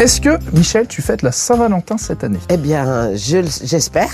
Est-ce 0.00 0.18
que, 0.22 0.30
Michel, 0.56 0.86
tu 0.88 1.02
fêtes 1.02 1.20
la 1.20 1.30
Saint-Valentin 1.30 1.98
cette 1.98 2.24
année? 2.24 2.38
Eh 2.48 2.56
bien, 2.56 3.14
je- 3.14 3.46
j'espère. 3.64 4.08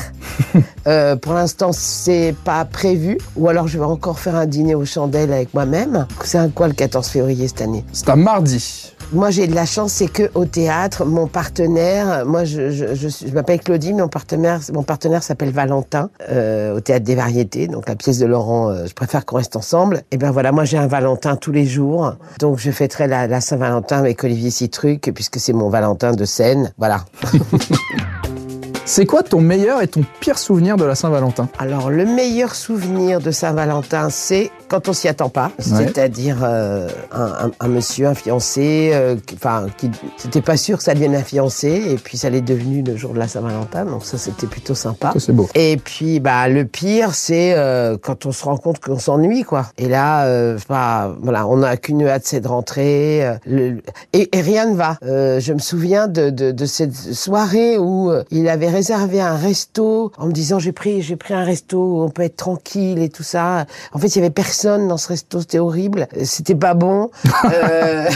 Euh, 0.86 1.16
pour 1.16 1.32
l'instant, 1.32 1.72
c'est 1.72 2.32
pas 2.44 2.64
prévu. 2.64 3.18
Ou 3.34 3.48
alors, 3.48 3.66
je 3.66 3.76
vais 3.76 3.84
encore 3.84 4.20
faire 4.20 4.36
un 4.36 4.46
dîner 4.46 4.76
aux 4.76 4.84
chandelles 4.84 5.32
avec 5.32 5.52
moi-même. 5.52 6.06
C'est 6.22 6.38
un 6.38 6.48
quoi 6.48 6.68
le 6.68 6.74
14 6.74 7.08
février 7.08 7.48
cette 7.48 7.60
année? 7.62 7.84
C'est 7.92 8.08
un 8.08 8.14
mardi. 8.14 8.92
Moi, 9.12 9.30
j'ai 9.30 9.46
de 9.46 9.54
la 9.54 9.66
chance, 9.66 9.92
c'est 9.92 10.08
que 10.08 10.30
au 10.34 10.44
théâtre, 10.44 11.04
mon 11.04 11.28
partenaire, 11.28 12.26
moi, 12.26 12.44
je, 12.44 12.70
je, 12.70 12.94
je, 12.94 13.08
je 13.08 13.32
m'appelle 13.32 13.60
Claudie, 13.60 13.94
mon 13.94 14.08
partenaire, 14.08 14.60
mon 14.72 14.82
partenaire 14.82 15.22
s'appelle 15.22 15.52
Valentin, 15.52 16.10
euh, 16.28 16.76
au 16.76 16.80
théâtre 16.80 17.04
des 17.04 17.14
Variétés, 17.14 17.68
donc 17.68 17.88
la 17.88 17.94
pièce 17.94 18.18
de 18.18 18.26
Laurent. 18.26 18.70
euh, 18.70 18.86
je 18.86 18.94
préfère 18.94 19.24
qu'on 19.24 19.36
reste 19.36 19.54
ensemble. 19.54 20.02
Et 20.10 20.16
ben 20.16 20.32
voilà, 20.32 20.50
moi, 20.50 20.64
j'ai 20.64 20.76
un 20.76 20.88
Valentin 20.88 21.36
tous 21.36 21.52
les 21.52 21.66
jours, 21.66 22.14
donc 22.40 22.58
je 22.58 22.70
fêterai 22.72 23.06
la, 23.06 23.28
la 23.28 23.40
Saint-Valentin 23.40 23.98
avec 23.98 24.24
Olivier 24.24 24.50
Citruc, 24.50 25.12
puisque 25.14 25.38
c'est 25.38 25.52
mon 25.52 25.68
Valentin 25.70 26.12
de 26.12 26.24
scène. 26.24 26.72
Voilà. 26.76 27.04
C'est 28.88 29.04
quoi 29.04 29.24
ton 29.24 29.40
meilleur 29.40 29.82
et 29.82 29.88
ton 29.88 30.02
pire 30.20 30.38
souvenir 30.38 30.76
de 30.76 30.84
la 30.84 30.94
Saint-Valentin? 30.94 31.48
Alors, 31.58 31.90
le 31.90 32.04
meilleur 32.06 32.54
souvenir 32.54 33.20
de 33.20 33.32
Saint-Valentin, 33.32 34.10
c'est 34.10 34.52
quand 34.68 34.88
on 34.88 34.92
s'y 34.92 35.08
attend 35.08 35.28
pas. 35.28 35.50
C'est-à-dire 35.58 36.38
euh, 36.44 36.88
un, 37.10 37.46
un- 37.46 37.50
un 37.58 37.68
monsieur, 37.68 38.06
un 38.06 38.14
fiancé, 38.14 38.90
euh, 38.94 39.16
qui- 39.26 39.34
enfin, 39.34 39.66
qui 39.76 39.90
c'était 40.16 40.40
pas 40.40 40.56
sûr 40.56 40.78
que 40.78 40.84
ça 40.84 40.94
devienne 40.94 41.16
un 41.16 41.22
fiancé, 41.24 41.82
et 41.88 41.96
puis 41.96 42.16
ça 42.16 42.30
l'est 42.30 42.40
devenu 42.42 42.82
le 42.82 42.96
jour 42.96 43.12
de 43.12 43.18
la 43.18 43.26
Saint-Valentin, 43.26 43.86
donc 43.86 44.04
ça 44.04 44.18
c'était 44.18 44.46
plutôt 44.46 44.76
sympa. 44.76 45.12
C'est 45.18 45.32
beau. 45.32 45.48
Et 45.56 45.78
puis, 45.78 46.20
bah, 46.20 46.48
le 46.48 46.64
pire, 46.64 47.12
c'est 47.12 47.54
euh, 47.56 47.96
quand 48.00 48.24
on 48.24 48.30
se 48.32 48.44
rend 48.44 48.56
compte 48.56 48.78
qu'on 48.78 49.00
s'ennuie, 49.00 49.42
quoi. 49.42 49.66
Et 49.78 49.88
là, 49.88 50.28
bah, 50.68 51.12
voilà, 51.22 51.44
on 51.48 51.56
n'a 51.58 51.76
qu'une 51.76 52.06
hâte, 52.06 52.22
c'est 52.24 52.40
de 52.40 52.48
rentrer. 52.48 53.28
le- 53.46 53.78
et, 54.12 54.28
et 54.36 54.40
rien 54.40 54.66
ne 54.70 54.76
va. 54.76 54.96
Je 55.02 55.52
me 55.52 55.58
souviens 55.58 56.06
de, 56.06 56.30
de, 56.30 56.52
de 56.52 56.66
cette 56.66 56.94
soirée 56.94 57.78
où 57.78 58.12
il 58.30 58.48
avait 58.48 58.75
réservé 58.76 59.20
un 59.20 59.36
resto 59.36 60.12
en 60.18 60.26
me 60.26 60.32
disant 60.32 60.58
j'ai 60.58 60.72
pris 60.72 61.00
j'ai 61.02 61.16
pris 61.16 61.32
un 61.34 61.44
resto 61.44 61.78
où 61.78 62.02
on 62.02 62.10
peut 62.10 62.22
être 62.22 62.36
tranquille 62.36 62.98
et 63.00 63.08
tout 63.08 63.22
ça. 63.22 63.64
En 63.92 63.98
fait, 63.98 64.08
il 64.08 64.16
y 64.16 64.18
avait 64.20 64.30
personne 64.30 64.86
dans 64.88 64.98
ce 64.98 65.08
resto, 65.08 65.40
c'était 65.40 65.58
horrible. 65.58 66.08
C'était 66.24 66.54
pas 66.54 66.74
bon. 66.74 67.10
Euh, 67.46 68.08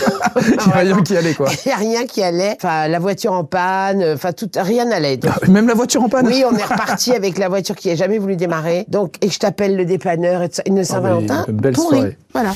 Il 0.43 0.55
y 0.55 0.71
a 0.73 0.77
rien 0.79 1.03
qui 1.03 1.17
allait, 1.17 1.35
quoi. 1.35 1.49
Il 1.65 1.69
y 1.69 1.73
a 1.73 1.77
rien 1.77 2.07
qui 2.07 2.23
allait. 2.23 2.57
Enfin, 2.57 2.89
la 2.89 2.99
voiture 2.99 3.33
en 3.33 3.45
panne. 3.45 4.03
Enfin, 4.15 4.33
tout, 4.33 4.49
rien 4.57 4.85
n'allait. 4.87 5.17
Donc, 5.17 5.47
Même 5.49 5.69
la 5.69 5.75
voiture 5.75 6.03
en 6.03 6.09
panne 6.09 6.27
oui, 6.27 6.43
on 6.51 6.57
est 6.57 6.65
reparti 6.65 7.13
avec 7.13 7.39
la 7.39 7.49
voiture 7.49 7.77
qui 7.77 7.91
a 7.91 7.95
jamais 7.95 8.19
voulu 8.19 8.37
démarrer. 8.37 8.85
Donc, 8.89 9.15
et 9.21 9.31
je 9.31 9.39
t'appelle 9.39 9.77
le 9.77 9.85
dépanneur 9.85 10.43
et. 10.43 10.51
Une 10.67 10.85
Saint-Valentin. 10.85 11.45
une 11.49 11.57
belle 11.57 11.75
pourrie. 11.75 11.99
soirée. 11.99 12.17
Voilà. 12.33 12.53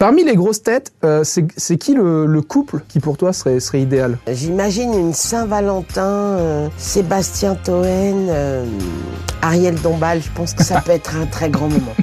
Parmi 0.00 0.24
les 0.24 0.34
grosses 0.34 0.62
têtes, 0.62 0.94
euh, 1.04 1.24
c'est 1.24 1.76
qui 1.76 1.92
le, 1.92 2.24
le 2.24 2.40
couple 2.40 2.80
qui 2.88 3.00
pour 3.00 3.18
toi 3.18 3.34
serait, 3.34 3.60
serait 3.60 3.82
idéal? 3.82 4.16
J'imagine 4.28 4.94
une 4.94 5.12
Saint-Valentin, 5.12 6.02
euh, 6.06 6.68
Sébastien 6.78 7.54
Toen, 7.54 7.84
euh, 8.30 8.64
Ariel 9.42 9.74
Dombal. 9.74 10.22
Je 10.22 10.30
pense 10.34 10.54
que 10.54 10.64
ça 10.64 10.80
peut 10.80 10.92
être 10.92 11.16
un 11.16 11.26
très 11.26 11.50
grand 11.50 11.68
moment. 11.68 11.94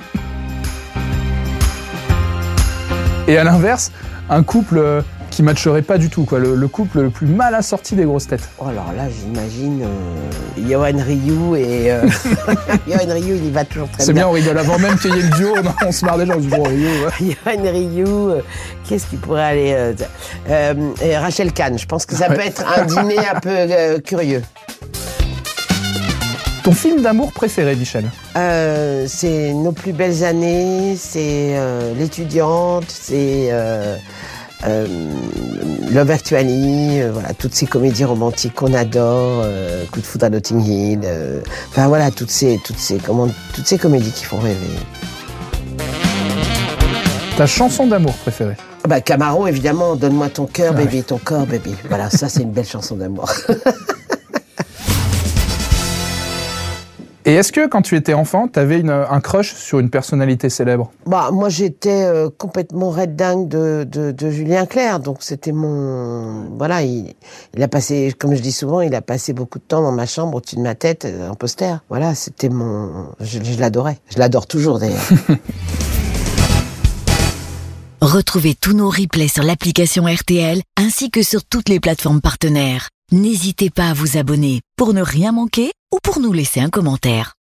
Et 3.27 3.35
à 3.35 3.43
l'inverse, 3.43 3.91
un 4.29 4.43
couple 4.43 5.03
qui 5.37 5.43
matcherait 5.43 5.83
pas 5.83 5.99
du 5.99 6.09
tout, 6.09 6.23
quoi. 6.23 6.39
Le, 6.39 6.55
le 6.55 6.67
couple 6.67 6.99
le 6.99 7.09
plus 7.11 7.27
mal 7.27 7.53
assorti 7.53 7.93
des 7.93 8.05
grosses 8.05 8.25
têtes. 8.27 8.49
Oh, 8.57 8.65
alors 8.69 8.91
là, 8.97 9.03
j'imagine 9.07 9.83
euh, 9.83 10.67
Johan 10.67 10.97
Ryu 10.97 11.55
et 11.57 11.91
euh, 11.91 12.07
Johan 12.87 13.13
Ryu, 13.13 13.35
il 13.35 13.45
y 13.45 13.51
va 13.51 13.63
toujours 13.63 13.87
très 13.91 14.01
C'est 14.01 14.13
bien, 14.13 14.23
bien. 14.23 14.29
on 14.29 14.31
rigole 14.31 14.57
avant 14.57 14.79
même 14.79 14.97
qu'il 14.97 15.13
y 15.13 15.19
ait 15.19 15.21
le 15.21 15.29
duo, 15.37 15.53
on 15.85 15.91
se 15.91 16.03
marre 16.05 16.17
déjà, 16.17 16.33
on 16.35 16.37
se 16.37 16.41
dit, 16.41 16.49
bon, 16.49 16.63
ouais. 16.63 17.11
Johan 17.45 17.71
Ryu, 17.71 18.03
euh, 18.07 18.41
qu'est-ce 18.89 19.05
qui 19.05 19.15
pourrait 19.17 19.43
aller 19.43 19.73
euh, 19.77 19.93
euh, 20.49 20.73
et 21.03 21.15
Rachel 21.15 21.53
Kahn, 21.53 21.77
je 21.77 21.85
pense 21.85 22.07
que 22.07 22.15
ça 22.15 22.29
peut 22.29 22.41
être 22.41 22.65
un 22.75 22.85
dîner 22.85 23.19
un 23.19 23.39
peu 23.39 23.99
curieux. 23.99 24.41
Ton 26.63 26.73
film 26.73 27.01
d'amour 27.03 27.31
préféré, 27.31 27.75
Michel? 27.75 28.05
Euh, 28.35 29.05
c'est 29.07 29.53
nos 29.53 29.71
plus 29.71 29.93
belles 29.93 30.23
années, 30.25 30.95
c'est 30.99 31.51
euh, 31.55 31.93
l'étudiante, 31.95 32.85
c'est 32.89 33.49
euh, 33.51 33.95
euh, 34.67 34.85
Love 35.91 36.11
Actually, 36.11 37.01
euh, 37.01 37.11
voilà 37.13 37.33
toutes 37.33 37.55
ces 37.55 37.65
comédies 37.65 38.03
romantiques 38.05 38.53
qu'on 38.55 38.73
adore, 38.73 39.41
euh, 39.45 39.83
Coup 39.91 40.01
de 40.01 40.05
foudre 40.05 40.25
à 40.25 40.29
Notting 40.29 40.63
Hill, 40.63 40.99
euh, 41.05 41.41
enfin 41.69 41.87
voilà 41.87 42.11
toutes 42.11 42.31
ces 42.31 42.59
toutes 42.63 42.77
ces 42.79 42.97
comment 42.97 43.27
toutes 43.53 43.67
ces 43.67 43.77
comédies 43.77 44.11
qui 44.11 44.25
font 44.25 44.39
rêver. 44.39 44.57
Ta 47.37 47.45
chanson 47.45 47.87
d'amour 47.87 48.13
préférée? 48.15 48.55
Ah 48.83 48.87
Bah 48.87 49.01
Camaro 49.01 49.47
évidemment, 49.47 49.95
donne-moi 49.95 50.29
ton 50.29 50.45
cœur 50.45 50.73
Ouais. 50.73 50.85
baby, 50.85 51.03
ton 51.03 51.17
corps 51.17 51.45
baby. 51.45 51.75
Voilà 51.87 52.09
ça 52.09 52.29
c'est 52.29 52.41
une 52.41 52.51
belle 52.51 52.65
chanson 52.75 52.95
d'amour. 52.95 53.31
Et 57.29 57.33
est-ce 57.33 57.51
que 57.51 57.67
quand 57.67 57.81
tu 57.81 57.97
étais 57.97 58.13
enfant, 58.13 58.47
t'avais 58.47 58.79
une- 58.79 58.89
un 58.89 59.19
crush 59.19 59.53
sur 59.53 59.79
une 59.79 59.89
personnalité 59.89 60.49
célèbre? 60.49 60.91
Bah, 61.05 61.29
moi, 61.33 61.49
j'étais 61.49 62.05
euh, 62.05 62.29
complètement 62.29 62.89
red 62.89 63.17
dingue 63.17 63.49
de, 63.49 63.85
de, 63.85 64.11
de 64.13 64.29
Julien 64.29 64.65
Clerc, 64.65 65.01
donc 65.01 65.17
c'était 65.19 65.51
mon... 65.51 66.45
Voilà, 66.57 66.83
il, 66.83 67.13
il 67.53 67.61
a 67.61 67.67
passé, 67.67 68.13
comme 68.17 68.33
je 68.33 68.41
dis 68.41 68.53
souvent, 68.53 68.79
il 68.79 68.95
a 68.95 69.01
passé 69.01 69.33
beaucoup 69.33 69.59
de 69.59 69.65
temps 69.65 69.81
dans 69.81 69.91
ma 69.91 70.05
chambre, 70.05 70.37
au-dessus 70.37 70.55
de 70.55 70.61
ma 70.61 70.73
tête, 70.73 71.03
euh, 71.03 71.29
un 71.29 71.33
poster. 71.33 71.81
Voilà, 71.89 72.15
c'était 72.15 72.47
mon... 72.47 73.07
Je, 73.19 73.43
je 73.43 73.59
l'adorais. 73.59 73.97
Je 74.09 74.19
l'adore 74.19 74.47
toujours, 74.47 74.79
d'ailleurs. 74.79 75.09
Retrouvez 78.01 78.55
tous 78.55 78.73
nos 78.73 78.89
replays 78.89 79.27
sur 79.27 79.43
l'application 79.43 80.05
RTL 80.05 80.61
ainsi 80.77 81.11
que 81.11 81.23
sur 81.23 81.43
toutes 81.43 81.67
les 81.67 81.81
plateformes 81.81 82.21
partenaires. 82.21 82.87
N'hésitez 83.11 83.69
pas 83.69 83.89
à 83.89 83.93
vous 83.93 84.17
abonner 84.17 84.61
pour 84.77 84.93
ne 84.93 85.01
rien 85.01 85.31
manquer 85.33 85.71
ou 85.93 85.99
pour 86.03 86.19
nous 86.19 86.33
laisser 86.33 86.59
un 86.59 86.69
commentaire. 86.69 87.36